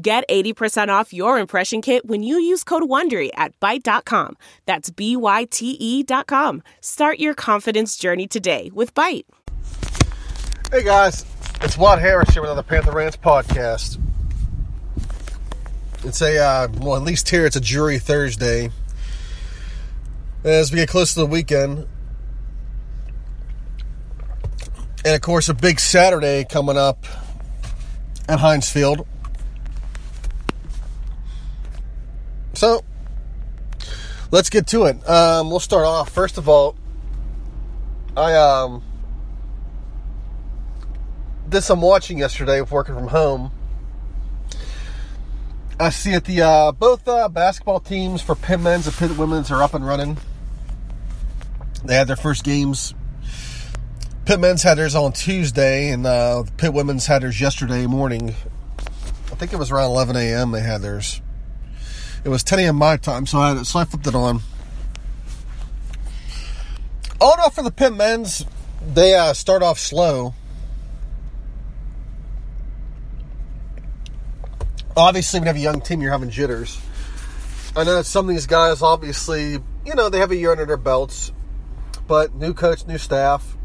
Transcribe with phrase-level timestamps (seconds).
[0.00, 4.36] Get 80% off your impression kit when you use code WONDERY at Byte.com.
[4.64, 6.62] That's B-Y-T-E dot com.
[6.80, 9.24] Start your confidence journey today with Byte.
[10.70, 11.26] Hey guys,
[11.62, 13.98] it's Watt Harris here with another Panther Rants podcast.
[16.04, 18.70] It's a, uh, well, at least here it's a jury Thursday.
[20.44, 21.88] As we get close to the weekend,
[25.04, 27.04] and of course, a big Saturday coming up
[28.28, 29.04] at Heinz Field.
[32.54, 32.84] So,
[34.30, 35.08] let's get to it.
[35.08, 36.10] Um, we'll start off.
[36.10, 36.76] First of all,
[38.16, 38.82] I um,
[41.60, 43.52] some watching yesterday of working from home.
[45.80, 49.50] I see that the uh, both uh, basketball teams for Pitt men's and Pitt women's
[49.50, 50.18] are up and running.
[51.84, 52.94] They had their first games.
[54.24, 58.34] Pitt men's had theirs on Tuesday, and uh, Pitt women's had theirs yesterday morning.
[59.30, 60.50] I think it was around 11 a.m.
[60.50, 61.22] They had theirs.
[62.24, 62.76] It was 10 a.m.
[62.76, 64.40] my time, so I, so I flipped it on.
[67.20, 68.44] All in all, for the Pitt men's,
[68.94, 70.34] they uh, start off slow.
[74.96, 76.80] Obviously, when you have a young team, you're having jitters.
[77.76, 79.52] I know that some of these guys, obviously,
[79.86, 81.32] you know, they have a year under their belts,
[82.08, 83.56] but new coach, new staff.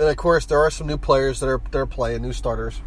[0.00, 2.80] And of course, there are some new players that are, that are playing, new starters.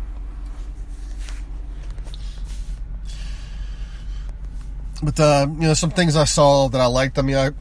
[5.03, 7.17] But uh, you know, some things I saw that I liked.
[7.17, 7.52] I mean, I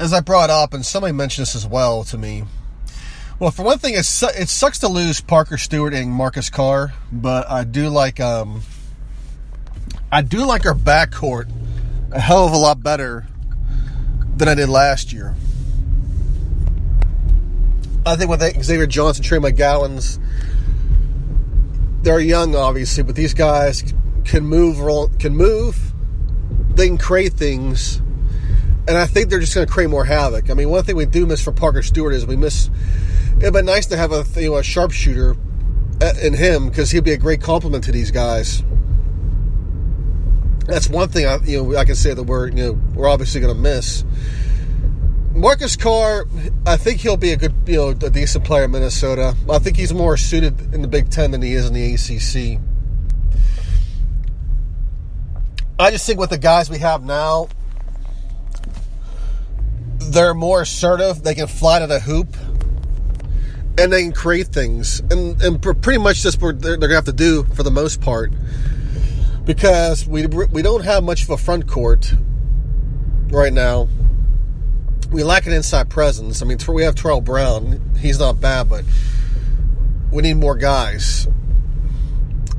[0.00, 2.44] as I brought up, and somebody mentioned this as well to me.
[3.38, 6.94] Well, for one thing, it su- it sucks to lose Parker Stewart and Marcus Carr,
[7.10, 8.62] but I do like um,
[10.10, 11.50] I do like our backcourt
[12.12, 13.26] a hell of a lot better
[14.36, 15.34] than I did last year.
[18.06, 20.18] I think with Xavier Johnson, Trey McGowens,
[22.02, 23.82] they're young, obviously, but these guys
[24.24, 24.78] can move,
[25.18, 25.92] can move.
[26.74, 27.98] They can create things,
[28.88, 30.50] and I think they're just going to create more havoc.
[30.50, 32.68] I mean, one thing we do miss for Parker Stewart is we miss.
[33.38, 35.36] It'd be nice to have a you know a sharpshooter
[36.02, 38.62] uh, in him because he'd be a great compliment to these guys.
[40.66, 43.40] That's one thing I you know I can say that we're you know we're obviously
[43.40, 44.04] going to miss.
[45.34, 46.26] Marcus Carr,
[46.64, 49.34] I think he'll be a good, you know, a decent player in Minnesota.
[49.50, 52.60] I think he's more suited in the Big Ten than he is in the ACC.
[55.78, 57.48] I just think with the guys we have now,
[59.98, 61.24] they're more assertive.
[61.24, 62.36] They can fly to the hoop,
[63.76, 65.00] and they can create things.
[65.10, 68.00] And and pretty much that's what they're, they're gonna have to do for the most
[68.00, 68.32] part,
[69.44, 72.14] because we we don't have much of a front court
[73.30, 73.88] right now.
[75.10, 76.40] We lack an inside presence.
[76.40, 77.80] I mean, we have Terrell Brown.
[77.98, 78.84] He's not bad, but
[80.12, 81.26] we need more guys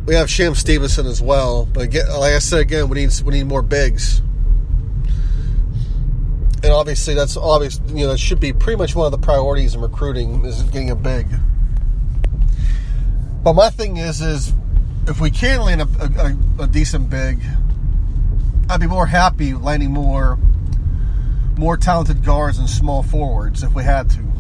[0.06, 1.66] we have Sham Stevenson as well.
[1.66, 4.22] But like I said again, we need we need more bigs.
[6.64, 7.80] And obviously, that's obvious.
[7.88, 10.90] You know, it should be pretty much one of the priorities in recruiting is getting
[10.90, 11.28] a big.
[13.44, 14.54] But my thing is, is
[15.08, 17.40] if we can land a, a, a decent big,
[18.70, 20.40] I'd be more happy landing more,
[21.56, 24.35] more talented guards and small forwards if we had to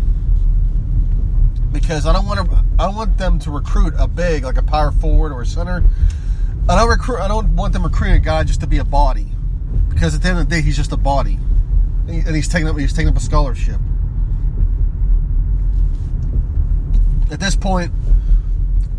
[1.75, 2.63] because I don't want to.
[2.79, 5.83] I want them to recruit a big like a power forward or a center.
[6.69, 7.19] I don't recruit.
[7.19, 9.27] I don't want them recruiting a guy just to be a body,
[9.89, 11.37] because at the end of the day, he's just a body,
[12.07, 12.77] and he's taking up.
[12.77, 13.81] He's taking up a scholarship.
[17.29, 17.91] At this point,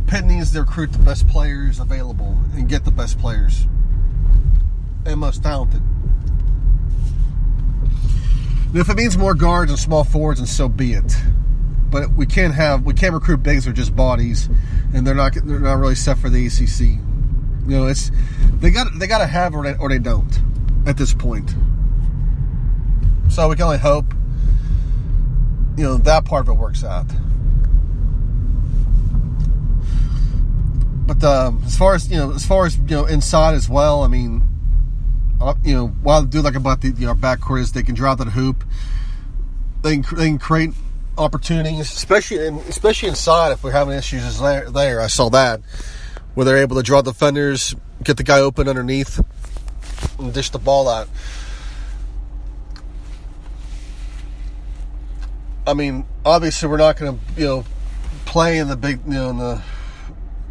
[0.06, 3.66] Pitt needs to recruit the best players available and get the best players
[5.06, 5.80] and most talented.
[8.68, 11.16] And if it means more guards and small forwards, and so be it
[11.90, 14.48] but we can't have we can't recruit bigs who are just bodies,
[14.94, 16.98] and they're not they're not really set for the ACC.
[17.68, 18.10] You know, it's
[18.54, 20.40] they got they got to have or they, or they don't
[20.86, 21.54] at this point.
[23.28, 24.14] So we can only hope
[25.76, 27.06] you know that part of it works out.
[31.06, 34.02] But um, as far as you know, as far as you know, inside as well.
[34.02, 34.42] I mean,
[35.40, 37.94] uh, you know, while they do like about the you know backcourt is they can
[37.94, 38.64] drop that hoop.
[39.82, 40.72] They can, they can create
[41.18, 43.52] opportunities, especially in, especially inside.
[43.52, 45.60] If we're having issues there, there, I saw that
[46.34, 47.74] where they're able to draw the defenders,
[48.04, 49.20] get the guy open underneath,
[50.18, 51.08] and dish the ball out.
[55.66, 57.64] I mean, obviously, we're not going to, you know,
[58.26, 59.62] play in the big, you know, in the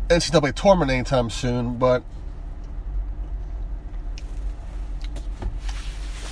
[0.10, 2.04] NCAA tournament anytime soon, but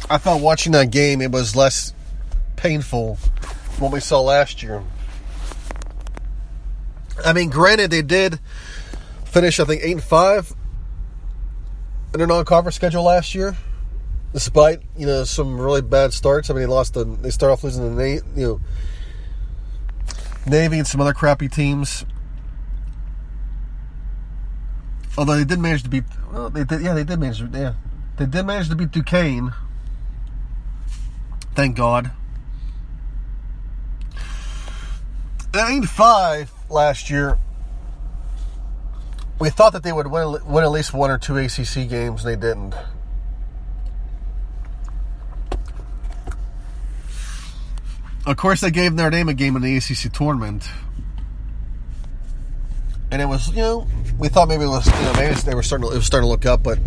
[0.09, 1.94] I thought watching that game it was less
[2.56, 3.18] painful
[3.83, 4.83] what we saw last year.
[7.24, 8.39] I mean, granted, they did
[9.25, 10.53] finish, I think, eight and five
[12.13, 13.56] in their non-conference schedule last year
[14.33, 16.50] despite you know some really bad starts.
[16.50, 18.62] I mean, they lost the they start off losing the you know
[20.45, 22.06] Navy and some other crappy teams.
[25.15, 27.74] Although they did manage to beat, well, they did, yeah, they did manage, yeah,
[28.18, 29.53] they did manage to beat Duquesne.
[31.53, 32.09] Thank God.
[35.56, 37.38] Eight five last year,
[39.40, 42.34] we thought that they would win, win at least one or two ACC games, and
[42.34, 42.74] they didn't.
[48.26, 50.68] Of course, they gave Notre Dame a game in the ACC tournament,
[53.12, 55.62] and it was you know we thought maybe it was you know maybe they were
[55.62, 56.80] starting to, it was starting to look up, but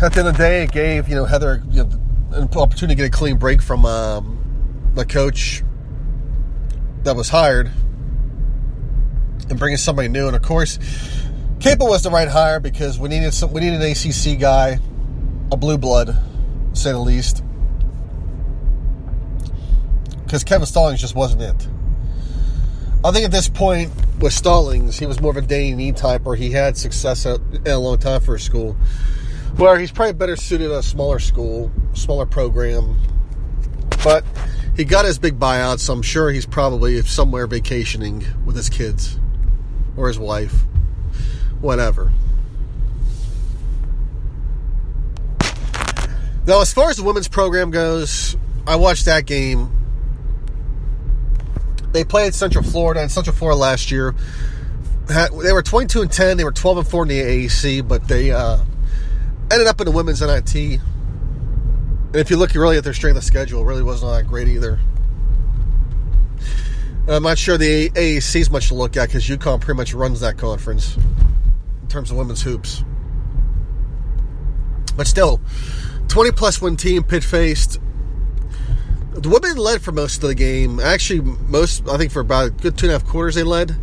[0.00, 1.90] at the end of the day, it gave you know Heather you know,
[2.32, 5.62] an opportunity to get a clean break from um, the coach
[7.04, 7.70] that was hired
[9.48, 10.26] and bringing somebody new.
[10.26, 10.78] And of course,
[11.60, 14.78] Capel was the right hire because we needed some we needed an ACC guy,
[15.52, 16.16] a blue blood,
[16.72, 17.42] say the least
[20.28, 21.68] because Kevin Stallings just wasn't it.
[23.02, 23.90] I think at this point
[24.20, 27.40] with Stallings, he was more of a Danny Nee type, or he had success at,
[27.64, 28.74] in a long time for a school.
[29.56, 32.98] Where he's probably better suited at a smaller school, smaller program.
[34.04, 34.22] But
[34.78, 39.18] he got his big buyout, so I'm sure he's probably somewhere vacationing with his kids
[39.94, 40.54] or his wife,
[41.60, 42.10] whatever.
[46.46, 49.74] Now, as far as the women's program goes, I watched that game
[51.92, 54.14] they played Central Florida and Central Florida last year.
[55.06, 56.36] They were 22 and 10.
[56.36, 58.58] They were 12 and 4 in the AAC, but they uh,
[59.50, 60.80] ended up in the women's NIT.
[62.08, 64.48] And if you look really at their strength of schedule, it really wasn't that great
[64.48, 64.78] either.
[67.06, 69.94] And I'm not sure the AAC is much to look at because UConn pretty much
[69.94, 72.84] runs that conference in terms of women's hoops.
[74.96, 75.40] But still,
[76.08, 77.78] 20 one team, Pitt faced
[79.22, 80.80] the women led for most of the game.
[80.80, 83.74] Actually, most I think for about a good two and a half quarters they led.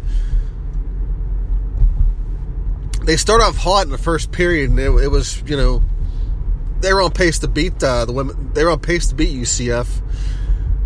[3.03, 5.83] They start off hot in the first period, and it, it was you know
[6.85, 8.51] they were on pace to beat uh, the women.
[8.53, 9.87] They were on pace to beat UCF,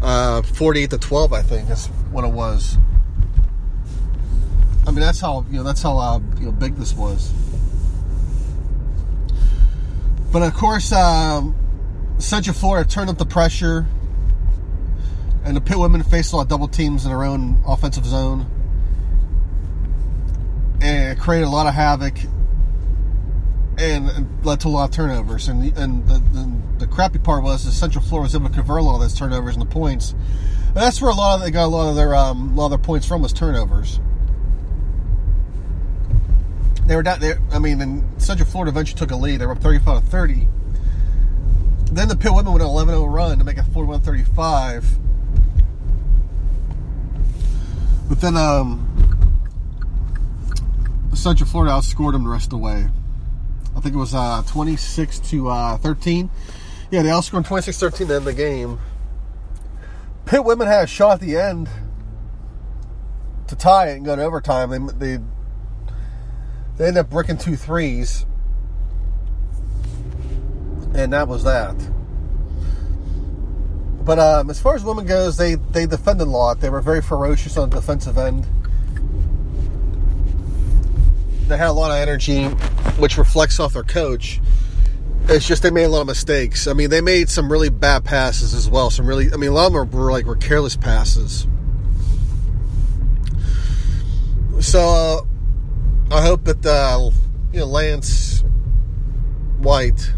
[0.01, 1.34] uh, forty-eight to twelve.
[1.34, 2.78] I think that's what it was.
[4.88, 7.34] I mean, that's how you know that's how uh, you know big this was.
[10.31, 11.54] But of course, um,
[12.18, 13.86] Central Florida turned up the pressure
[15.44, 18.45] and the Pitt women faced a lot of double teams in their own offensive zone.
[20.81, 22.13] And it created a lot of havoc
[23.80, 25.48] and led to a lot of turnovers.
[25.48, 28.54] And the, and the, the, the crappy part was the Central Florida was able to
[28.54, 30.12] convert a lot of those turnovers into points.
[30.68, 32.72] And that's where a lot of they got a lot of their um, lot of
[32.72, 34.00] their points from was turnovers.
[36.86, 37.40] They were down there.
[37.52, 39.42] I mean, and Central Florida eventually took a lead.
[39.42, 40.48] They were up 35 to 30.
[41.92, 45.00] Then the Pitt women went an 11 0 run to make it 41 35
[48.09, 48.88] But then um,
[51.14, 52.88] Central Florida outscored them the rest of the way.
[53.80, 56.30] I think it was uh, 26 to uh, 13.
[56.92, 58.78] Yeah, they outscored 26 13 to end the game.
[60.26, 61.69] Pitt women had a shot at the end
[63.48, 64.69] to tie it and go to overtime.
[64.69, 65.24] They, they,
[66.76, 68.26] they ended up bricking two threes.
[70.94, 71.78] And that was that.
[74.04, 76.59] But um, as far as women goes, they they defended a lot.
[76.59, 78.45] They were very ferocious on the defensive end.
[81.50, 82.46] They had a lot of energy,
[82.98, 84.40] which reflects off their coach.
[85.28, 86.68] It's just they made a lot of mistakes.
[86.68, 88.90] I mean, they made some really bad passes as well.
[88.90, 91.48] Some really, I mean, a lot of them were like were careless passes.
[94.62, 95.22] So uh,
[96.16, 97.12] I hope that uh,
[97.52, 98.44] you know Lance
[99.60, 100.14] White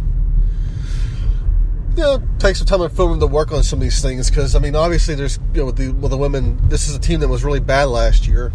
[1.96, 4.60] you know, some time for them to work on some of these things because I
[4.60, 7.28] mean, obviously, there's you know, with the with the women, this is a team that
[7.28, 8.54] was really bad last year,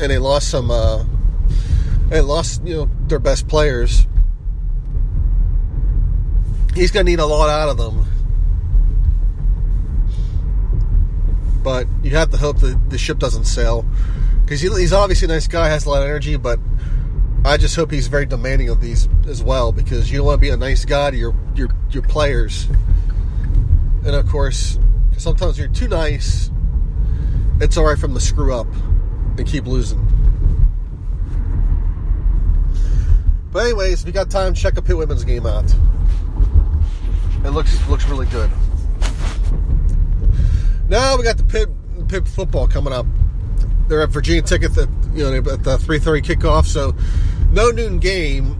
[0.00, 1.04] and they lost some, uh,
[2.12, 4.06] they lost you know their best players.
[6.74, 8.04] He's gonna need a lot out of them,
[11.62, 13.86] but you have to hope that the ship doesn't sail
[14.44, 16.60] because he's obviously a nice guy, has a lot of energy, but
[17.46, 20.40] I just hope he's very demanding of these as well because you don't want to
[20.40, 22.68] be a nice guy to your your your players,
[24.04, 24.78] and of course,
[25.16, 26.50] sometimes you're too nice.
[27.58, 28.66] It's all right from the screw up
[29.38, 30.11] and keep losing.
[33.52, 35.72] But anyways, if you got time, check a Pitt women's game out.
[37.44, 38.50] It looks looks really good.
[40.88, 41.68] Now we got the Pitt
[42.08, 43.06] Pitt football coming up.
[43.88, 46.94] They're at Virginia Tech at the you know at the three thirty kickoff, so
[47.50, 48.52] no noon game,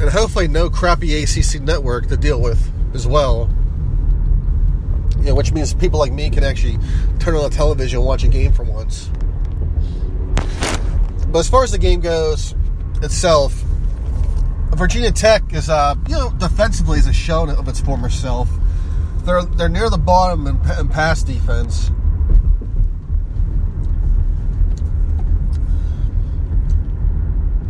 [0.00, 3.48] and hopefully no crappy ACC network to deal with as well.
[5.16, 6.78] You know, which means people like me can actually
[7.20, 9.08] turn on the television and watch a game for once.
[11.28, 12.54] But as far as the game goes
[13.02, 13.64] itself,
[14.78, 18.48] Virginia Tech is, uh, you know, defensively is a show of its former self.
[19.24, 21.90] They're they're near the bottom in, in pass defense.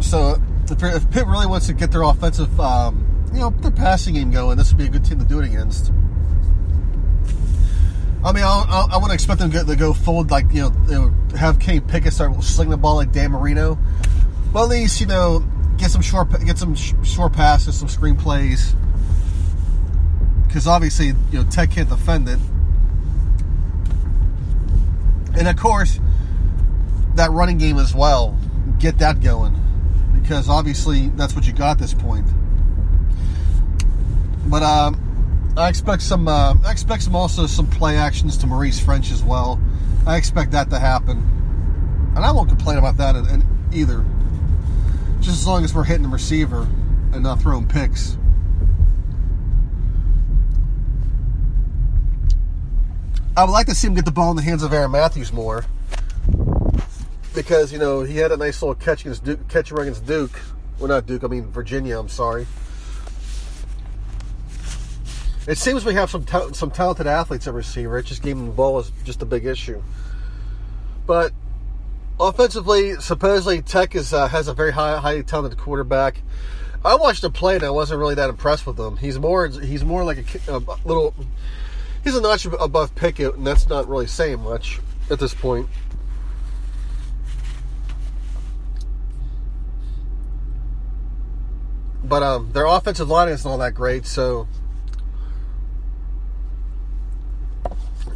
[0.00, 4.14] So if, if Pitt really wants to get their offensive, um, you know, their passing
[4.14, 5.90] game going, this would be a good team to do it against.
[8.22, 11.14] I mean, I, I, I wouldn't expect them to go, to go like you know,
[11.38, 13.78] have Kenny Pickett start slinging the ball like Dan Marino,
[14.52, 15.42] but at least you know
[15.78, 18.74] get some short get some short passes, some screen plays,
[20.46, 22.38] because obviously you know Tech can't defend it,
[25.38, 26.00] and of course
[27.14, 28.38] that running game as well.
[28.78, 29.54] Get that going
[30.20, 32.26] because obviously that's what you got at this point.
[34.46, 36.28] But um, I expect some.
[36.28, 39.60] Uh, I expect some also some play actions to Maurice Ffrench as well.
[40.06, 41.18] I expect that to happen,
[42.16, 43.16] and I won't complain about that
[43.72, 44.04] either.
[45.20, 46.68] Just as long as we're hitting the receiver
[47.12, 48.16] and not throwing picks.
[53.36, 55.32] I would like to see him get the ball in the hands of Aaron Mathews
[55.32, 55.64] more
[57.34, 60.40] because you know he had a nice little catch against Duke, catch against Duke.
[60.78, 61.22] Well, not Duke.
[61.22, 61.98] I mean Virginia.
[61.98, 62.48] I'm sorry.
[65.46, 67.96] It seems we have some ta- some talented athletes at receiver.
[67.98, 69.80] It just giving the ball is just a big issue.
[71.06, 71.32] But
[72.20, 76.22] offensively, supposedly Tech is uh, has a very high, highly talented quarterback.
[76.84, 78.96] I watched him play and I wasn't really that impressed with him.
[78.96, 81.14] He's more he's more like a, a little
[82.04, 85.68] he's a notch above Pickett, and that's not really saying much at this point.
[92.04, 94.48] But um, their offensive line isn't all that great, so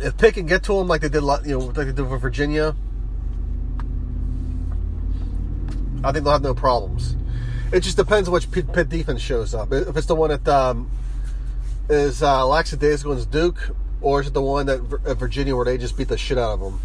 [0.00, 2.74] if can get to them like they did, you know, like they did with Virginia,
[6.04, 7.16] I think they'll have no problems.
[7.72, 9.72] It just depends on which pit, Pitt defense shows up.
[9.72, 10.90] If it's the one that um,
[11.88, 15.78] is uh, lackadaisical against Duke, or is it the one that at Virginia where they
[15.78, 16.80] just beat the shit out of them?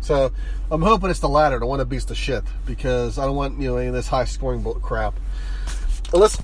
[0.00, 0.32] So
[0.70, 3.60] I'm hoping it's the latter, the one that beats the shit, because I don't want
[3.60, 5.14] you know any of this high scoring crap.
[6.12, 6.38] Let's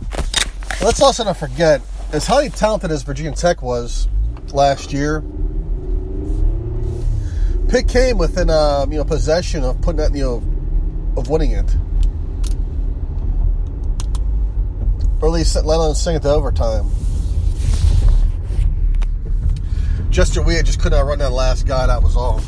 [0.83, 1.81] let's also not forget
[2.13, 4.09] as highly talented as Virginia Tech was
[4.53, 5.23] last year.
[7.69, 10.56] Pitt came within um, you know possession of putting that you know
[11.17, 11.77] of winning it,
[15.21, 16.91] or at least let alone sing it to overtime.
[20.11, 21.87] Jester Weah just could not run that last guy.
[21.87, 22.41] That was all.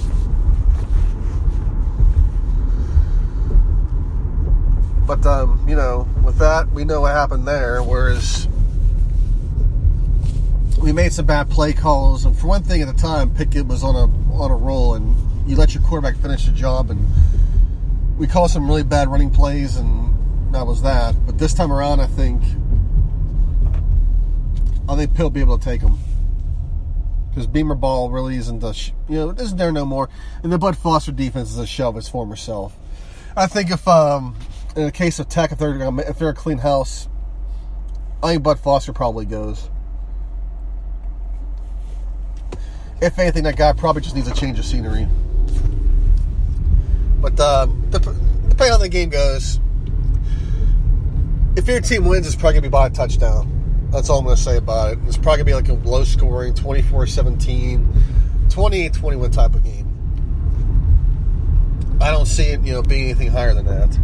[5.07, 7.83] But um, you know, with that, we know what happened there.
[7.83, 8.47] Whereas
[10.79, 13.83] we made some bad play calls, and for one thing, at the time, Pickett was
[13.83, 15.17] on a on a roll, and
[15.49, 17.07] you let your quarterback finish the job, and
[18.19, 21.15] we called some really bad running plays, and that was that.
[21.25, 22.43] But this time around, I think
[24.89, 25.99] I think Pitt will be able to take them
[27.31, 28.73] because Beamer ball really isn't the
[29.09, 30.09] you know isn't there no more,
[30.43, 32.77] and the Bud Foster defense is a shell of its former self.
[33.37, 34.37] I think if um,
[34.75, 37.09] in the case of Tech, if they're if they're a clean house,
[38.23, 39.71] I think Bud Foster probably goes.
[43.01, 45.07] If anything, that guy probably just needs a change of scenery.
[47.21, 49.59] But um, depending on the game goes,
[51.57, 53.89] if your team wins, it's probably going to be by a touchdown.
[53.91, 54.99] That's all I'm going to say about it.
[55.07, 57.89] It's probably going to be like a low scoring 24 17,
[58.49, 59.87] 28 21 type of game.
[62.01, 63.99] I don't see it, you know, being anything higher than that.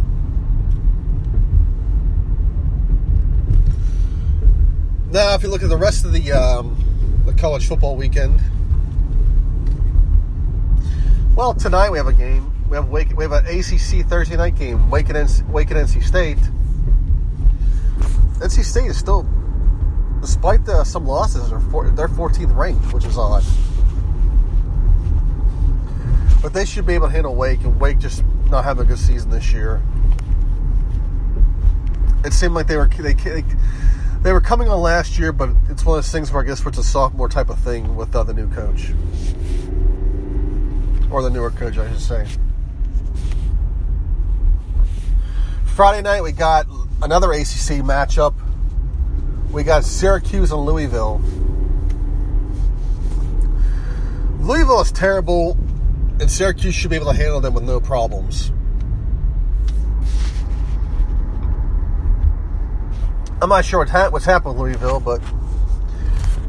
[5.11, 8.41] Now, if you look at the rest of the um, the college football weekend,
[11.37, 12.54] well, tonight we have a game.
[12.69, 14.89] We have Wake, we have an ACC Thursday night game.
[14.89, 16.39] Wake and NC, Wake and NC State.
[18.39, 19.27] NC State is still,
[20.19, 23.43] despite the, some losses, four, they're 14th ranked, which is odd.
[26.41, 28.99] But they should be able to handle Wake, and Wake just not having a good
[28.99, 29.81] season this year.
[32.23, 33.43] It seemed like they were they, they,
[34.21, 36.65] they were coming on last year, but it's one of those things where I guess
[36.65, 38.91] it's a sophomore type of thing with uh, the new coach
[41.11, 42.27] or the newer coach, I should say.
[45.75, 46.67] Friday night we got
[47.01, 48.33] another ACC matchup.
[49.51, 51.21] We got Syracuse and Louisville.
[54.39, 55.57] Louisville is terrible,
[56.21, 58.53] and Syracuse should be able to handle them with no problems.
[63.41, 65.21] I'm not sure what's happened with Louisville, but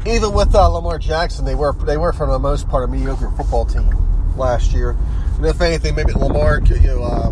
[0.05, 3.29] even with uh, Lamar Jackson, they were they were for the most part a mediocre
[3.31, 3.89] football team
[4.37, 4.95] last year.
[5.35, 7.31] And if anything, maybe Lamar, you know, uh,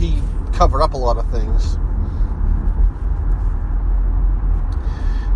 [0.00, 0.20] he
[0.56, 1.74] covered up a lot of things.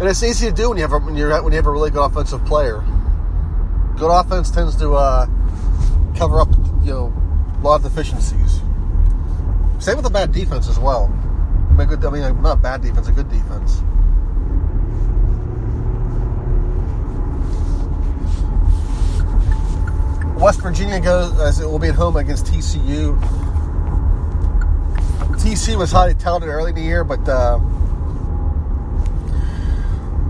[0.01, 1.71] And it's easy to do when you have a, when, you're, when you have a
[1.71, 2.83] really good offensive player.
[3.99, 5.27] Good offense tends to uh,
[6.17, 6.49] cover up,
[6.83, 7.13] you know,
[7.59, 8.63] a lot of deficiencies.
[9.79, 11.13] Same with a bad defense as well.
[11.69, 13.83] I mean, good, I mean not bad defense, a good defense.
[20.41, 23.50] West Virginia goes as it will be at home against TCU.
[25.51, 27.59] TC was highly touted early in the year, but uh,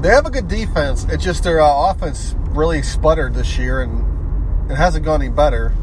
[0.00, 1.04] they have a good defense.
[1.10, 5.74] It's just their uh, offense really sputtered this year, and it hasn't gone any better.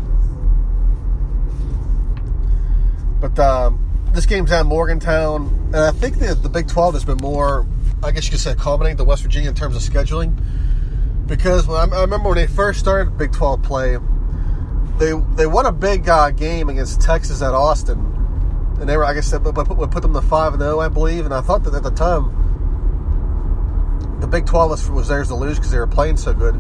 [3.22, 7.17] But um, this game's at Morgantown, and I think the the Big 12 has been
[7.17, 7.67] more,
[8.01, 10.36] I guess you could say, accommodating to West Virginia in terms of scheduling.
[11.27, 13.98] Because when I, I remember when they first started Big 12 play,
[14.98, 18.17] they they won a big uh, game against Texas at Austin,
[18.79, 20.88] and they were, like I said, we put, put them to five and zero, I
[20.88, 21.25] believe.
[21.25, 22.46] And I thought that at the time,
[24.19, 26.60] the Big Twelve was, was theirs to lose because they were playing so good.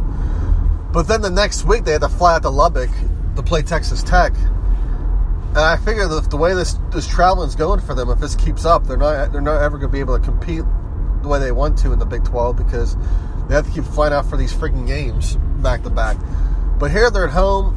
[0.91, 2.89] But then the next week they had to fly out to Lubbock
[3.35, 4.33] to play Texas Tech,
[5.49, 8.65] and I figure that the way this this traveling's going for them, if this keeps
[8.65, 10.63] up, they're not they're not ever going to be able to compete
[11.21, 12.95] the way they want to in the Big Twelve because
[13.47, 16.17] they have to keep flying out for these freaking games back to back.
[16.79, 17.75] But here they're at home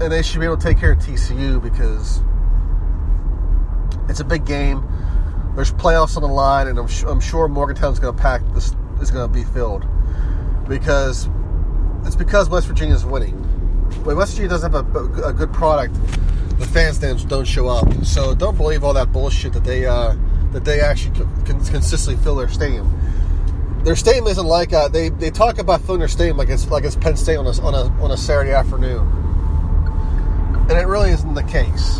[0.00, 2.22] and they should be able to take care of TCU because
[4.10, 4.84] it's a big game.
[5.54, 8.74] There's playoffs on the line, and I'm, sh- I'm sure Morgantown's going to pack this
[9.00, 9.86] is going to be filled
[10.68, 11.28] because
[12.04, 13.34] it's because West Virginia is winning.
[14.04, 15.94] When West Virginia doesn't have a, a, good product,
[16.58, 18.04] the fans don't show up.
[18.04, 20.14] So don't believe all that bullshit that they uh,
[20.52, 22.96] that they actually can consistently fill their stadium.
[23.84, 26.84] Their stadium isn't like uh, they they talk about filling their stadium like it's like
[26.84, 29.20] it's Penn State on a on a on a Saturday afternoon
[30.70, 31.98] and it really isn't the case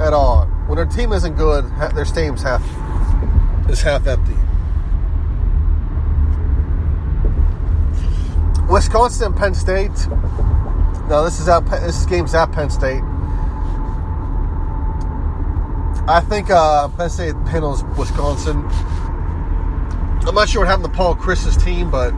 [0.00, 0.45] at all.
[0.66, 2.62] When their team isn't good, their stadium's half
[3.68, 4.34] is half empty.
[8.68, 10.08] Wisconsin and Penn State.
[11.08, 13.02] No, this is at this game's at Penn State.
[16.08, 18.64] I think uh, Penn State handles Wisconsin.
[20.26, 22.12] I'm not sure what happened to Paul Chryst's team, but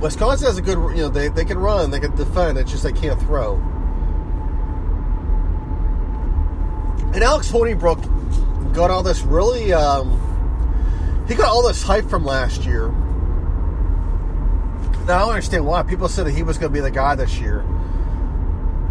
[0.00, 2.82] Wisconsin has a good, you know, they, they can run, they can defend, it's just
[2.82, 3.56] they can't throw.
[7.14, 10.18] And Alex Hornibrook got all this really, um,
[11.28, 12.88] he got all this hype from last year.
[15.06, 15.82] Now, I don't understand why.
[15.82, 17.64] People said that he was going to be the guy this year,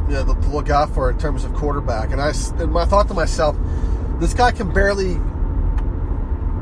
[0.07, 2.11] you know, to look out for in terms of quarterback.
[2.11, 3.57] And I, and I thought to myself,
[4.19, 5.19] this guy can barely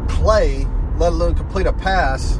[0.08, 0.65] play,
[0.98, 2.39] let alone complete a pass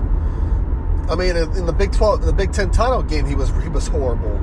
[1.10, 3.70] I mean, in the Big Twelve, in the Big Ten title game, he was he
[3.70, 4.38] was horrible.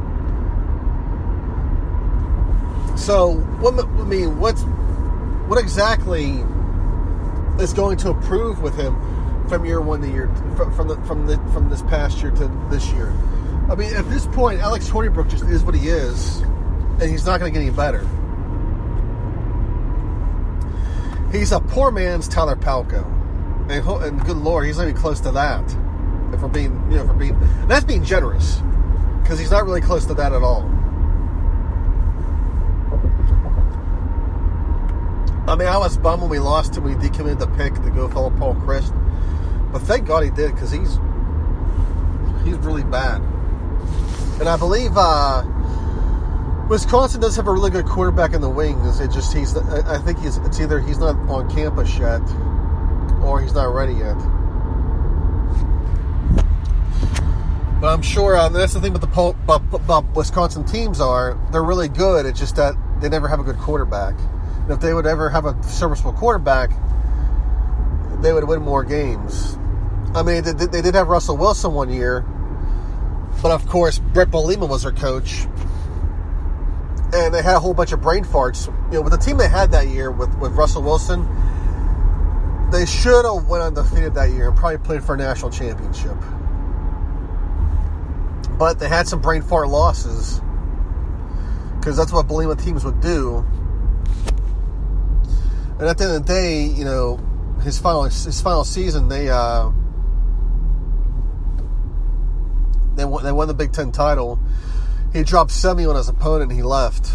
[2.96, 6.44] So, what I mean, what's what exactly
[7.62, 8.96] is going to improve with him
[9.48, 12.90] from year one to year from the from the from this past year to this
[12.92, 13.12] year?
[13.70, 17.38] I mean, at this point, Alex Hornibrook just is what he is, and he's not
[17.38, 18.06] going to get any better.
[21.32, 23.04] He's a poor man's Tyler Palko,
[23.68, 25.64] and, and good lord, he's not even close to that.
[26.32, 28.60] If we're being, you know, we're being, that's being generous
[29.22, 30.62] because he's not really close to that at all.
[35.48, 36.82] I mean, I was bummed when we lost him.
[36.84, 38.92] We decommitted the pick to go follow Paul Chryst,
[39.72, 40.98] but thank God he did because he's
[42.44, 43.20] he's really bad.
[44.40, 45.44] And I believe uh,
[46.68, 48.98] Wisconsin does have a really good quarterback in the wings.
[48.98, 52.22] It just he's I think he's it's either he's not on campus yet
[53.22, 54.16] or he's not ready yet.
[57.80, 61.62] But I'm sure um, that's the thing with the about, about Wisconsin teams are they're
[61.62, 62.26] really good.
[62.26, 64.16] It's just that they never have a good quarterback.
[64.68, 66.70] If they would ever have a serviceable quarterback,
[68.20, 69.56] they would win more games.
[70.14, 72.22] I mean, they, they did have Russell Wilson one year,
[73.42, 75.46] but of course Bret Bielema was their coach,
[77.12, 78.66] and they had a whole bunch of brain farts.
[78.90, 81.28] You know, with the team they had that year with, with Russell Wilson,
[82.72, 86.16] they should have went undefeated that year and probably played for a national championship.
[88.58, 90.40] But they had some brain fart losses
[91.78, 93.46] because that's what Bielema teams would do.
[95.78, 97.18] And at the end of the day, you know,
[97.62, 99.70] his final his final season, they uh,
[102.94, 104.38] they won, they won the Big Ten title.
[105.12, 107.12] He dropped semi on his opponent and he left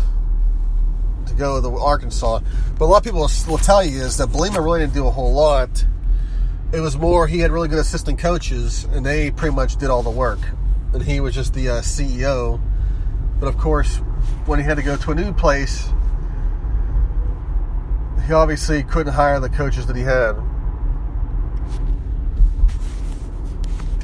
[1.27, 2.41] to go to Arkansas.
[2.77, 5.11] But a lot of people will tell you is that Bielema really didn't do a
[5.11, 5.85] whole lot.
[6.71, 10.03] It was more he had really good assistant coaches and they pretty much did all
[10.03, 10.39] the work,
[10.93, 12.61] and he was just the uh, CEO.
[13.39, 13.97] But of course,
[14.45, 15.89] when he had to go to a new place,
[18.25, 20.33] he obviously couldn't hire the coaches that he had.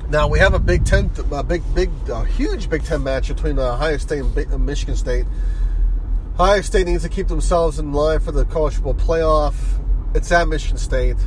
[0.09, 3.59] Now we have a Big Ten, a big, big, a huge Big Ten match between
[3.59, 5.25] Ohio State and Michigan State.
[6.35, 9.55] Ohio State needs to keep themselves in line for the college football playoff.
[10.15, 11.17] It's at Michigan State.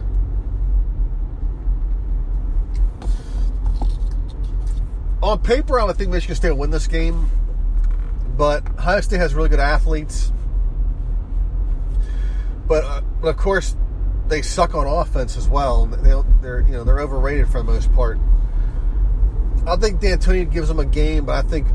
[5.23, 7.29] On paper, I would think Michigan State will win this game,
[8.39, 10.33] but Ohio State has really good athletes.
[12.71, 13.75] But, uh, of course,
[14.29, 15.87] they suck on offense as well.
[15.87, 18.17] They, they're you know they're overrated for the most part.
[19.67, 21.67] I think Dantonio gives them a game, but I think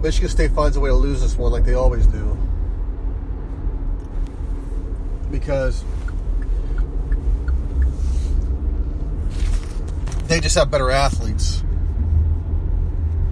[0.00, 2.38] Michigan State finds a way to lose this one like they always do.
[5.28, 5.84] Because
[10.28, 11.64] they just have better athletes.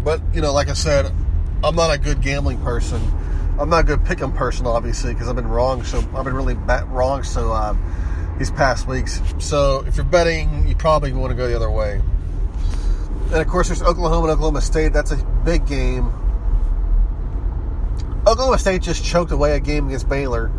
[0.02, 1.12] But, you know, like I said,
[1.62, 3.00] I'm not a good gambling person.
[3.58, 5.84] I'm not a good picking person, obviously, because I've been wrong.
[5.84, 7.22] So I've been really wrong.
[7.22, 7.76] So uh,
[8.38, 9.20] these past weeks.
[9.38, 12.00] So if you're betting, you probably want to go the other way.
[13.26, 14.92] And of course, there's Oklahoma and Oklahoma State.
[14.92, 16.12] That's a big game.
[18.26, 20.50] Oklahoma State just choked away a game against Baylor,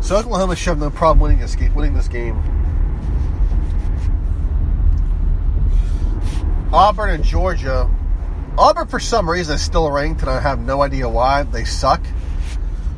[0.00, 1.74] so Oklahoma should have no problem winning this game.
[1.74, 2.42] Winning this game.
[6.72, 7.90] Auburn and Georgia.
[8.58, 11.42] Auburn, for some reason, is still ranked, and I have no idea why.
[11.42, 12.00] They suck.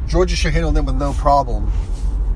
[0.08, 1.70] Georgia should handle them with no problem.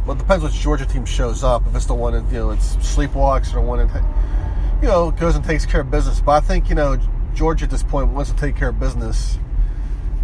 [0.07, 1.67] Well, it depends which Georgia team shows up.
[1.67, 4.03] If it's the one that you know it's sleepwalks or the one that
[4.83, 6.21] you know, goes and takes care of business.
[6.21, 6.99] But I think, you know,
[7.35, 9.39] Georgia at this point wants to take care of business.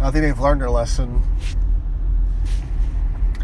[0.01, 1.23] I think they've learned their lesson.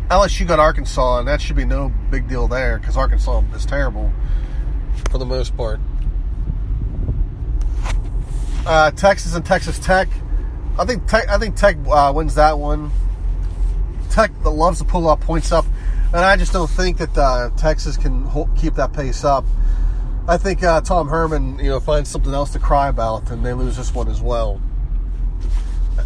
[0.10, 4.12] LSU got Arkansas, and that should be no big deal there because Arkansas is terrible
[5.10, 5.80] for the most part.
[8.68, 10.10] Uh, Texas and Texas Tech.
[10.78, 12.92] I think Tech, I think Tech uh, wins that one.
[14.16, 15.66] Tech loves to pull up points up,
[16.14, 19.44] and I just don't think that uh, Texas can hold, keep that pace up.
[20.26, 23.52] I think uh, Tom Herman, you know, finds something else to cry about, and they
[23.52, 24.62] lose this one as well.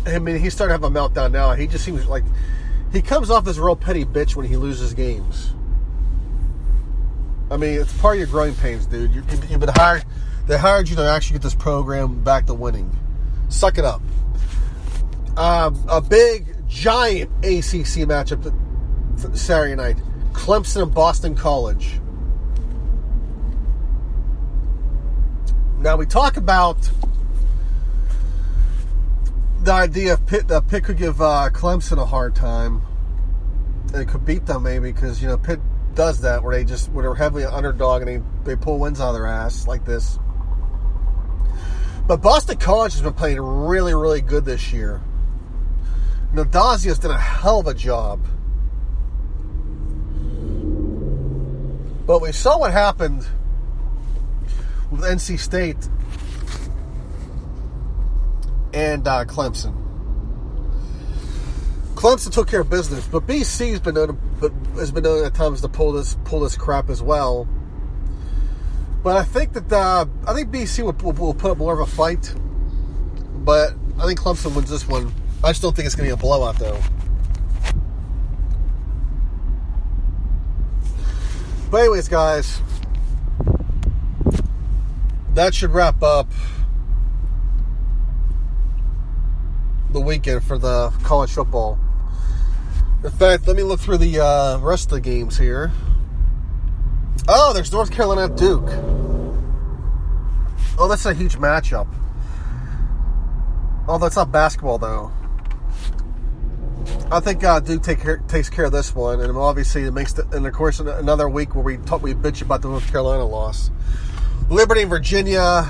[0.07, 1.53] I mean, he's starting to have a meltdown now.
[1.53, 2.23] He just seems like
[2.91, 5.53] he comes off as a real petty bitch when he loses games.
[7.51, 9.13] I mean, it's part of your growing pains, dude.
[9.13, 10.03] You, have been hired.
[10.47, 12.89] They hired you to actually get this program back to winning.
[13.49, 14.01] Suck it up.
[15.37, 18.55] Um, a big, giant ACC matchup
[19.37, 19.97] Saturday night:
[20.31, 21.99] Clemson and Boston College.
[25.79, 26.89] Now we talk about
[29.63, 30.49] the idea of Pitt.
[30.49, 32.81] Uh, Pitt could give uh, Clemson a hard time,
[33.93, 35.59] it could beat them maybe because you know Pitt
[35.95, 39.09] does that where they just where they're heavily underdog and they, they pull wins out
[39.09, 40.19] of their ass like this.
[42.07, 45.01] But Boston College has been playing really, really good this year.
[46.37, 48.25] Addazio's done a hell of a job.
[52.05, 53.27] But we saw what happened
[54.91, 55.87] with NC State
[58.73, 59.75] and uh, Clemson.
[61.95, 65.61] Clemson took care of business, but BC's been known, but has been known at times
[65.61, 67.47] to pull this pull this crap as well.
[69.03, 71.79] But I think that uh, I think BC will, will, will, put up more of
[71.79, 72.33] a fight,
[73.35, 75.13] but I think Clemson wins this one.
[75.43, 76.79] I don't think it's going to be a blowout though.
[81.71, 82.61] But anyways, guys,
[85.35, 86.27] that should wrap up
[89.91, 91.79] the weekend for the college football.
[93.03, 95.71] In fact, let me look through the uh, rest of the games here.
[97.27, 98.67] Oh, there's North Carolina at Duke.
[100.77, 101.87] Oh, that's a huge matchup.
[103.87, 105.11] Oh, that's not basketball though.
[107.11, 110.13] I think uh, Duke take care, takes care of this one, and obviously it makes,
[110.13, 113.25] the, and of course another week where we talk, we bitch about the North Carolina
[113.25, 113.71] loss.
[114.49, 115.63] Liberty Virginia.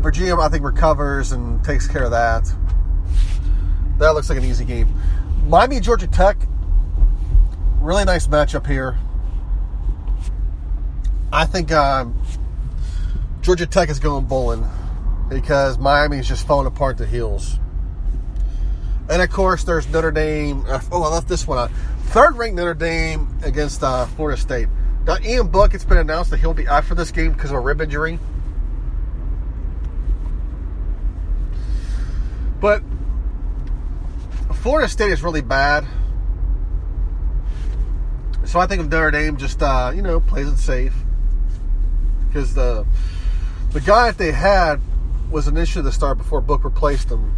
[0.00, 2.44] Virginia, I think, recovers and takes care of that.
[3.98, 4.94] That looks like an easy game.
[5.48, 6.36] Miami, Georgia Tech,
[7.80, 8.96] really nice matchup here.
[11.32, 12.16] I think um,
[13.40, 14.64] Georgia Tech is going bowling
[15.28, 17.58] because Miami is just falling apart the heels.
[19.10, 20.64] And of course, there's Notre Dame.
[20.68, 21.70] Uh, oh, I left this one out.
[22.08, 24.68] Third ranked Notre Dame against uh, Florida State.
[25.06, 27.56] Now, Ian Book, it's been announced that he'll be out for this game because of
[27.56, 28.18] a rib injury.
[32.60, 32.82] But
[34.56, 35.86] Florida State is really bad.
[38.44, 40.94] So I think if Notre Dame just, uh, you know, plays it safe.
[42.26, 42.86] Because the,
[43.72, 44.80] the guy that they had
[45.30, 47.34] was an issue to start before Book replaced him.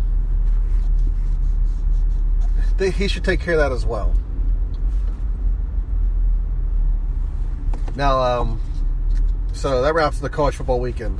[2.80, 4.14] They, he should take care of that as well.
[7.94, 8.58] Now, um,
[9.52, 11.18] so that wraps the college football weekend.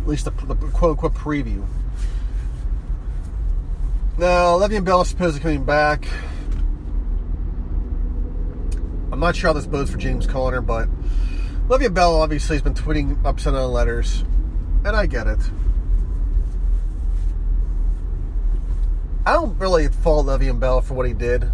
[0.00, 1.62] At least the, the quote unquote preview.
[4.16, 6.08] Now, Le'Veon Bell is supposedly coming back.
[9.12, 10.88] I'm not sure how this bodes for James Conner, but
[11.68, 14.24] Le'Veon Bell obviously has been tweeting upside down letters,
[14.86, 15.40] and I get it.
[19.26, 21.50] I don't really fault Le'Veon Bell for what he did.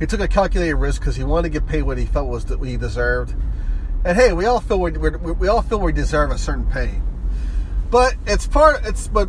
[0.00, 2.44] He took a calculated risk because he wanted to get paid what he felt was
[2.50, 3.32] what he deserved.
[4.04, 7.00] And hey, we all feel we, we, all feel we deserve a certain pay,
[7.90, 8.84] but it's part.
[8.84, 9.28] It's but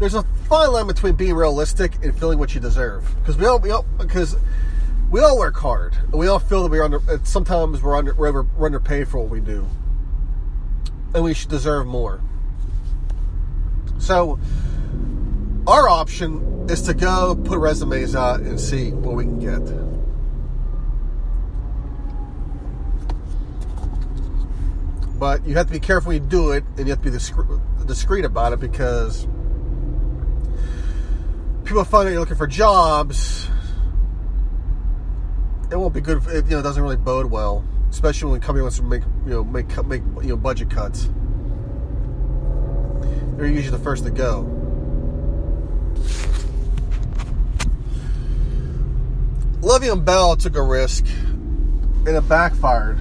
[0.00, 3.14] there's a fine line between being realistic and feeling what you deserve.
[3.20, 4.36] Because we all we all because
[5.08, 5.94] we all work hard.
[5.94, 7.00] And We all feel that we're under.
[7.22, 9.66] Sometimes we're under we're, we're underpaid for what we do,
[11.14, 12.20] and we should deserve more.
[13.98, 14.38] So
[15.66, 19.60] our option is to go put resumes out and see what we can get.
[25.18, 27.86] But you have to be careful when you do it, and you have to be
[27.86, 29.26] discreet about it because
[31.64, 33.48] people find out you're looking for jobs.
[35.70, 36.26] It won't be good.
[36.28, 39.30] It, you know, doesn't really bode well, especially when a company wants to make you
[39.30, 41.10] know make make you know budget cuts.
[43.36, 44.59] They're usually the first to go.
[49.60, 51.04] Le'Veon Bell took a risk
[52.06, 52.98] and it backfired.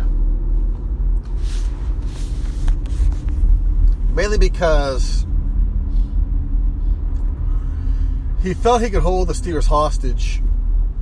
[4.13, 5.25] Mainly because
[8.43, 10.41] he felt he could hold the Steelers hostage,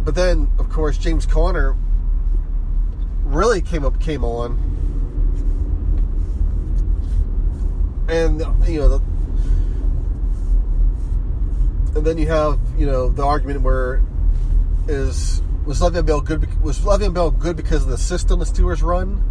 [0.04, 1.76] but then, of course, James Conner
[3.24, 4.58] really came up, came on,
[8.08, 9.02] and you know, the,
[11.98, 14.02] and then you have you know the argument where
[14.88, 16.62] is was Le'Veon Bell good?
[16.62, 19.24] Was Le'Veon Bell good because of the system the Steelers run?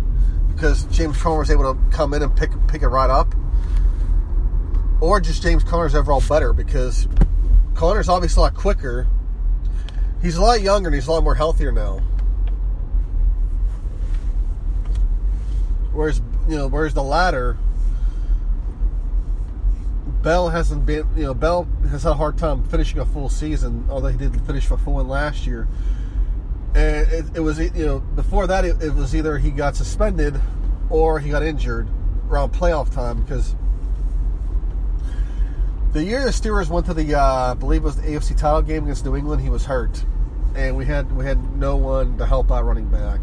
[0.53, 3.35] Because James Conner was able to come in and pick pick it right up,
[5.01, 7.09] or just James Conner's overall better because
[7.75, 9.07] Conner's obviously a lot quicker.
[10.21, 11.99] He's a lot younger and he's a lot more healthier now.
[15.93, 17.57] Whereas you know, whereas the latter,
[20.27, 21.07] Bell hasn't been.
[21.17, 24.35] You know, Bell has had a hard time finishing a full season, although he did
[24.45, 25.69] finish a full one last year
[26.77, 30.39] and it, it, was you know before that it, it, was either he got suspended
[30.91, 31.89] or he got injured
[32.29, 33.57] around playoff time because
[35.93, 38.61] the year the Steelers went to the uh, I believe it was the AFC title
[38.63, 40.05] game against New England he was hurt
[40.55, 43.21] and we had we had no one to help out running back.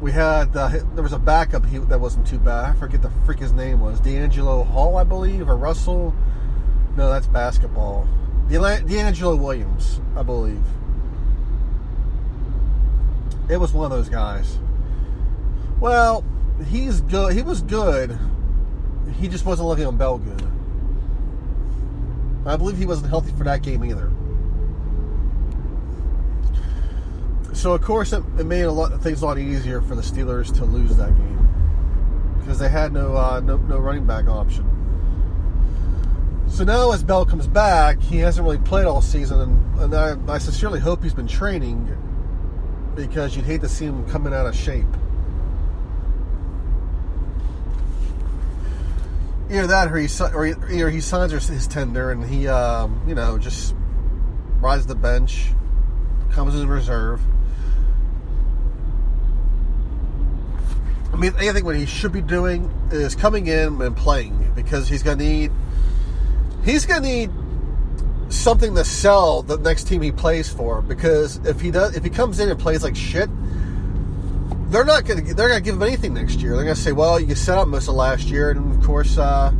[0.00, 2.64] We had uh, there was a backup he, that wasn't too bad.
[2.64, 6.14] I forget the freak his name was DeAngelo Hall I believe or Russell.
[6.96, 8.08] No, that's basketball.
[8.48, 10.62] DeAngelo Williams, I believe.
[13.48, 14.58] It was one of those guys.
[15.80, 16.24] Well,
[16.66, 17.32] he's good.
[17.32, 18.18] He was good.
[19.18, 20.42] He just wasn't looking on Bell good.
[22.46, 24.10] I believe he wasn't healthy for that game either.
[27.58, 30.56] So of course it, it made a lot things a lot easier for the Steelers
[30.58, 34.64] to lose that game because they had no uh, no, no running back option.
[36.46, 40.32] So now, as Bell comes back, he hasn't really played all season, and, and I,
[40.32, 41.94] I, sincerely hope he's been training
[42.94, 44.86] because you'd hate to see him coming out of shape.
[49.50, 53.36] Either that, or he, or either he signs his tender, and he, um, you know,
[53.36, 53.74] just
[54.60, 55.52] rides the bench,
[56.30, 57.20] comes in reserve.
[61.18, 65.02] Mean, I think what he should be doing is coming in and playing because he's
[65.02, 65.52] going to need
[66.64, 67.30] he's going to need
[68.30, 72.10] something to sell the next team he plays for because if he does if he
[72.10, 73.28] comes in and plays like shit
[74.70, 76.80] they're not going to they're going to give him anything next year they're going to
[76.80, 79.50] say well you set up most of last year and of course uh,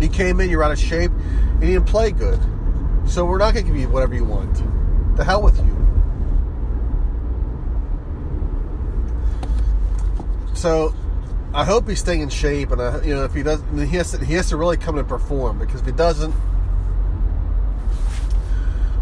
[0.00, 2.38] You came in, you're out of shape, and you didn't play good.
[3.06, 4.62] So we're not going to give you whatever you want.
[5.16, 5.67] The hell with you.
[10.58, 10.92] So
[11.54, 14.10] I hope he's staying in shape, and I, you know if he doesn't, he has
[14.10, 16.34] to, he has to really come and perform because if he doesn't,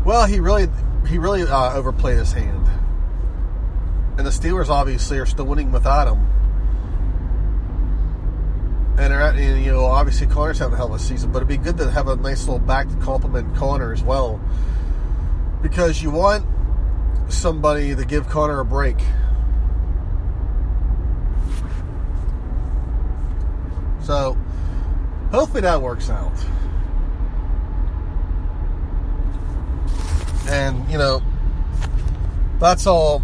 [0.05, 0.69] well, he really
[1.09, 2.69] he really uh, overplayed his hand.
[4.19, 6.27] And the Steelers obviously are still winning without him.
[8.99, 11.57] And, and you know, obviously Conner's having a hell of a season, but it'd be
[11.57, 14.43] good to have a nice little back to compliment Conner as well,
[15.63, 16.45] because you want
[17.31, 18.99] somebody to give Conner a break.
[24.07, 24.37] So,
[25.33, 26.33] hopefully that works out.
[30.49, 31.21] And, you know,
[32.61, 33.21] that's all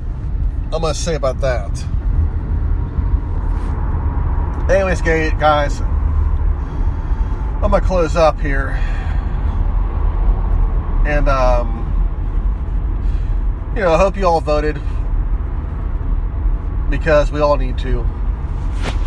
[0.73, 1.71] I'm going to say about that.
[4.69, 5.81] Anyways, guys,
[7.63, 8.71] I'm going to close up here.
[11.07, 11.79] And, um,
[13.77, 14.81] you know, I hope you all voted
[16.91, 18.05] because we all need to.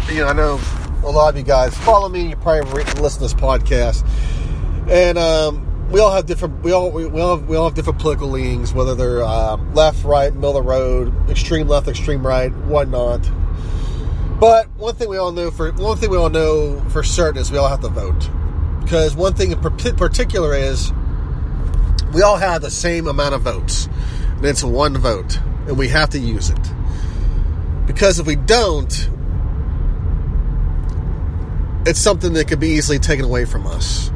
[0.09, 0.57] You know, I know
[1.05, 2.29] a lot of you guys follow me.
[2.29, 4.03] You probably listen to this podcast,
[4.89, 6.63] and um, we all have different.
[6.63, 10.03] We all we, all have, we all have different political leanings, whether they're uh, left,
[10.03, 13.21] right, middle of the road, extreme left, extreme right, whatnot.
[14.39, 17.51] But one thing we all know for one thing we all know for certain is
[17.51, 18.29] we all have to vote,
[18.81, 20.91] because one thing in particular is
[22.13, 23.87] we all have the same amount of votes,
[24.37, 25.37] and it's one vote,
[25.67, 26.59] and we have to use it.
[27.85, 29.09] Because if we don't,
[31.85, 34.09] it's something that could be easily taken away from us.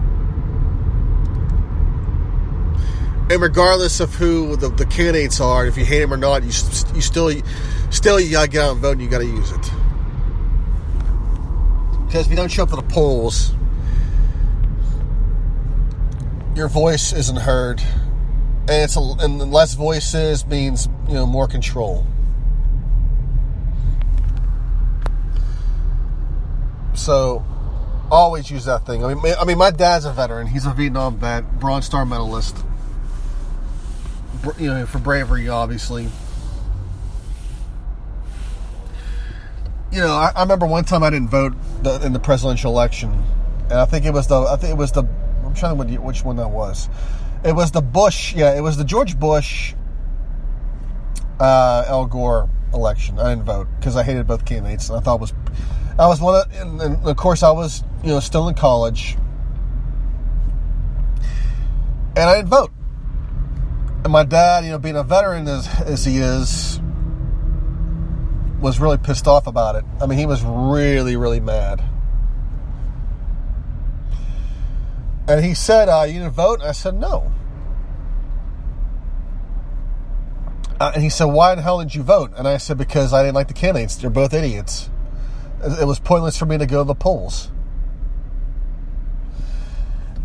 [3.32, 6.48] And regardless of who the, the candidates are, if you hate them or not, you,
[6.96, 7.32] you still
[7.92, 9.72] still you gotta get out and vote and you gotta use it.
[12.08, 13.54] Because if you don't show up for the polls,
[16.56, 17.82] your voice isn't heard,
[18.62, 22.08] and it's a, and less voices means you know more control.
[26.96, 27.46] So
[28.12, 29.04] always use that thing.
[29.04, 30.48] I mean, I mean, my dad's a veteran.
[30.48, 32.58] He's a Vietnam vet, Bronze Star medalist.
[34.58, 36.08] You know, for bravery, obviously.
[39.92, 43.12] You know, I, I remember one time I didn't vote the, in the presidential election,
[43.64, 45.04] and I think it was the I think it was the
[45.50, 46.90] I'm trying to remember which one that was.
[47.44, 49.74] It was the Bush, yeah, it was the George Bush,
[51.40, 53.18] uh, Al Gore election.
[53.18, 55.34] I didn't vote because I hated both candidates, and I thought was
[56.00, 59.18] I was one of, and, and of course, I was, you know, still in college,
[62.16, 62.72] and I didn't vote.
[64.06, 66.80] And my dad, you know, being a veteran as, as he is,
[68.62, 69.84] was really pissed off about it.
[70.02, 71.84] I mean, he was really, really mad.
[75.28, 77.30] And he said, uh, "You didn't vote?" I said, "No."
[80.80, 83.12] Uh, and he said, "Why in the hell did you vote?" And I said, "Because
[83.12, 83.98] I didn't like the candidates.
[83.98, 84.90] They're both idiots."
[85.64, 87.52] It was pointless for me to go to the polls.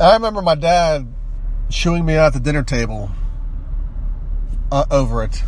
[0.00, 1.06] I remember my dad
[1.70, 3.10] shooing me out at the dinner table
[4.70, 5.42] uh, over it.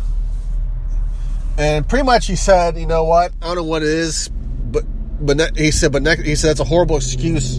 [1.57, 3.33] And pretty much he said, you know what?
[3.41, 4.85] I don't know what it is, but
[5.19, 7.57] but ne- he said, but ne- he said it's a horrible excuse.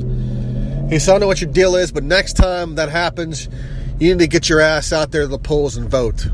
[0.88, 3.48] He said, I don't know what your deal is, but next time that happens,
[3.98, 6.28] you need to get your ass out there to the polls and vote.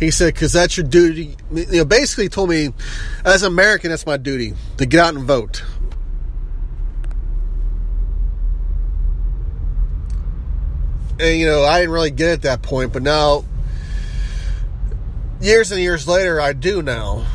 [0.00, 1.36] He said, because that's your duty.
[1.52, 2.72] You know, basically told me,
[3.22, 5.62] as an American, that's my duty to get out and vote.
[11.20, 13.44] And, you know, I didn't really get it at that point, but now,
[15.42, 17.26] years and years later, I do now.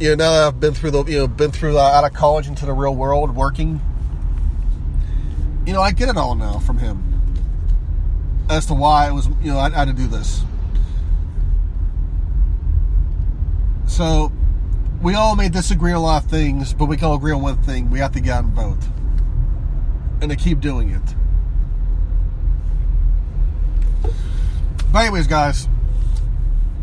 [0.00, 2.14] You know, now that I've been through the, you know, been through uh, out of
[2.14, 3.82] college into the real world working,
[5.66, 7.02] you know, I get it all now from him
[8.48, 10.42] as to why it was, you know, I, I had to do this.
[13.96, 14.30] So
[15.00, 17.40] we all may disagree on a lot of things, but we can all agree on
[17.40, 18.76] one thing: we have to get out and vote,
[20.20, 21.14] and to keep doing it.
[24.92, 25.66] But anyways, guys,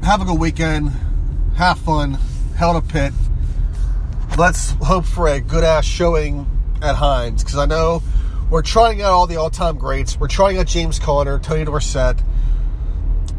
[0.02, 0.92] have a good weekend.
[1.56, 2.18] Have fun.
[2.58, 3.14] Hell to Pitt.
[4.36, 6.48] Let's hope for a good ass showing
[6.82, 8.02] at Heinz because I know
[8.50, 10.20] we're trying out all the all-time greats.
[10.20, 12.24] We're trying out James Conner, Tony Dorsett.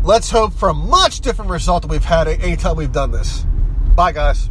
[0.05, 3.45] Let's hope for a much different result than we've had anytime we've done this.
[3.95, 4.51] Bye, guys.